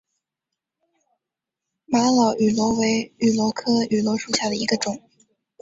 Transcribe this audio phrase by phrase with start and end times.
[1.85, 4.99] 玛瑙芋螺为芋螺科芋螺属下的一个种。